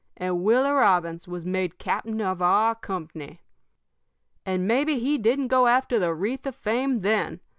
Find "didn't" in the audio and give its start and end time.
5.19-5.49